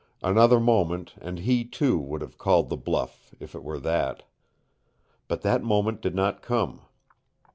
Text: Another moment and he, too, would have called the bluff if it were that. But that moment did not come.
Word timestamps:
Another 0.23 0.59
moment 0.59 1.13
and 1.21 1.37
he, 1.37 1.63
too, 1.63 1.99
would 1.99 2.21
have 2.21 2.39
called 2.39 2.69
the 2.69 2.75
bluff 2.75 3.35
if 3.39 3.53
it 3.53 3.63
were 3.63 3.77
that. 3.77 4.23
But 5.27 5.43
that 5.43 5.61
moment 5.61 6.01
did 6.01 6.15
not 6.15 6.41
come. 6.41 6.81